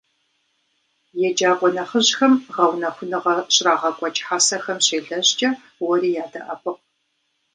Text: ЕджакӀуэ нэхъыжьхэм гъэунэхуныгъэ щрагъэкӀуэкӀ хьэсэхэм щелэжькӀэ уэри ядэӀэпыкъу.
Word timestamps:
ЕджакӀуэ 1.27 1.69
нэхъыжьхэм 1.75 2.33
гъэунэхуныгъэ 2.53 3.35
щрагъэкӀуэкӀ 3.53 4.21
хьэсэхэм 4.25 4.79
щелэжькӀэ 4.85 5.49
уэри 5.85 6.09
ядэӀэпыкъу. 6.23 6.77